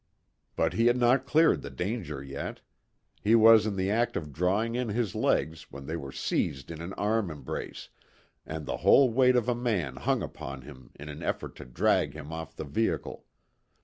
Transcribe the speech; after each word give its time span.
But 0.55 0.73
he 0.73 0.87
had 0.87 0.97
not 0.97 1.27
cleared 1.27 1.61
the 1.61 1.69
danger 1.69 2.23
yet. 2.23 2.61
He 3.21 3.35
was 3.35 3.67
in 3.67 3.75
the 3.75 3.91
act 3.91 4.17
of 4.17 4.33
drawing 4.33 4.73
in 4.73 4.89
his 4.89 5.13
legs 5.13 5.71
when 5.71 5.85
they 5.85 5.95
were 5.95 6.11
seized 6.11 6.71
in 6.71 6.81
an 6.81 6.93
arm 6.93 7.29
embrace, 7.29 7.89
and 8.43 8.65
the 8.65 8.77
whole 8.77 9.11
weight 9.11 9.35
of 9.35 9.47
a 9.47 9.53
man 9.53 9.97
hung 9.97 10.23
upon 10.23 10.63
him 10.63 10.89
in 10.95 11.07
an 11.07 11.21
effort 11.21 11.55
to 11.57 11.65
drag 11.65 12.15
him 12.15 12.33
off 12.33 12.55
the 12.55 12.65
vehicle. 12.65 13.25